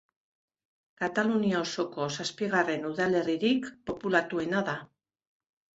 Katalunia 1.01 1.61
osoko 1.65 2.07
zazpigarren 2.23 2.89
udalerririk 2.95 3.73
populatuena 3.91 4.67
da. 4.73 4.81